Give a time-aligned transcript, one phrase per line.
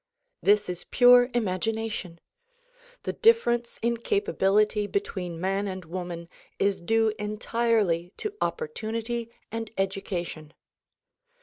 [0.41, 2.19] This is pure imagination.
[3.03, 6.27] The difference in capability between man and woman
[6.57, 10.55] is due entirely to opportunity and education.